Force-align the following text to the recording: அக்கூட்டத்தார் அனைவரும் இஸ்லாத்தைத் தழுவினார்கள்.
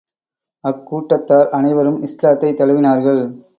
அக்கூட்டத்தார் 0.63 1.49
அனைவரும் 1.49 2.01
இஸ்லாத்தைத் 2.01 2.59
தழுவினார்கள். 2.61 3.43